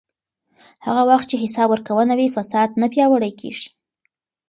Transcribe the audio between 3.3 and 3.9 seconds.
کېږي.